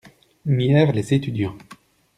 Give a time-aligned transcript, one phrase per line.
[0.47, 1.55] Nièrent les étudiants.